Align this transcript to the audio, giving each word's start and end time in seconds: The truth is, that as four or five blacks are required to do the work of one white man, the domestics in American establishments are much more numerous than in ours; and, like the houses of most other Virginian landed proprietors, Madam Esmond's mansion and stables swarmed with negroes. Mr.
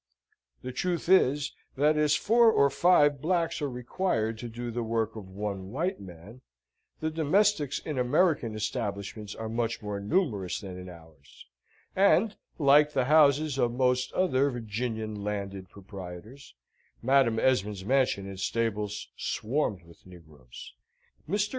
The 0.63 0.71
truth 0.71 1.07
is, 1.07 1.51
that 1.77 1.95
as 1.95 2.15
four 2.15 2.51
or 2.51 2.71
five 2.71 3.21
blacks 3.21 3.61
are 3.61 3.69
required 3.69 4.39
to 4.39 4.49
do 4.49 4.71
the 4.71 4.81
work 4.81 5.15
of 5.15 5.29
one 5.29 5.69
white 5.69 5.99
man, 5.99 6.41
the 7.01 7.11
domestics 7.11 7.77
in 7.77 7.99
American 7.99 8.55
establishments 8.55 9.35
are 9.35 9.47
much 9.47 9.83
more 9.83 9.99
numerous 9.99 10.59
than 10.59 10.75
in 10.75 10.89
ours; 10.89 11.45
and, 11.95 12.35
like 12.57 12.93
the 12.93 13.05
houses 13.05 13.59
of 13.59 13.73
most 13.73 14.11
other 14.13 14.49
Virginian 14.49 15.23
landed 15.23 15.69
proprietors, 15.69 16.55
Madam 17.03 17.37
Esmond's 17.37 17.85
mansion 17.85 18.25
and 18.27 18.39
stables 18.39 19.09
swarmed 19.17 19.83
with 19.83 20.07
negroes. 20.07 20.73
Mr. 21.29 21.49